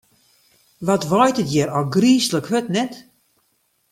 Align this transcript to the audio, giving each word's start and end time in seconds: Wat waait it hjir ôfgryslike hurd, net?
Wat 0.85 1.05
waait 1.11 1.41
it 1.43 1.49
hjir 1.53 1.69
ôfgryslike 1.79 2.49
hurd, 2.49 2.67
net? 2.75 2.93